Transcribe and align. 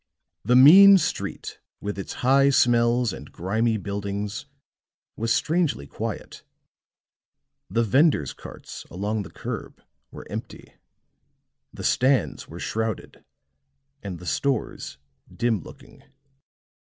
The 0.43 0.55
mean 0.55 0.97
street, 0.97 1.59
with 1.79 1.99
its 1.99 2.13
high 2.25 2.49
smells 2.49 3.13
and 3.13 3.31
grimy 3.31 3.77
buildings, 3.77 4.47
was 5.15 5.31
strangely 5.31 5.85
quiet; 5.85 6.41
the 7.69 7.83
venders' 7.83 8.33
carts, 8.33 8.83
along 8.89 9.21
the 9.21 9.29
curb, 9.29 9.79
were 10.09 10.25
empty; 10.27 10.73
the 11.71 11.83
stands 11.83 12.47
were 12.47 12.59
shrouded, 12.59 13.23
and 14.01 14.17
the 14.17 14.25
stores 14.25 14.97
dim 15.35 15.61
looking. 15.61 16.01